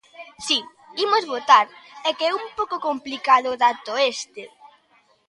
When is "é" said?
2.07-2.09, 2.29-2.31